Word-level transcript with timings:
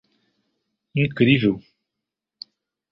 Incrível 0.95 1.61